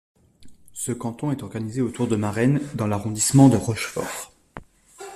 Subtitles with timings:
[0.73, 4.33] Ce canton est organisé autour de Marennes dans l'arrondissement de Rochefort.